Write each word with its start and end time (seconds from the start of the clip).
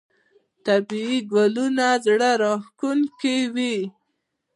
طبیعي 0.65 1.17
ګلونه 1.31 1.87
زړه 2.05 2.31
راښکونکي 2.41 3.37
وي. 3.53 3.75